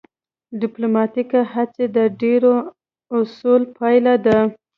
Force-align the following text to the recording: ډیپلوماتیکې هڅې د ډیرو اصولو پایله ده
ډیپلوماتیکې 0.61 1.41
هڅې 1.53 1.85
د 1.95 1.97
ډیرو 2.21 2.53
اصولو 3.15 3.67
پایله 3.77 4.15
ده 4.25 4.37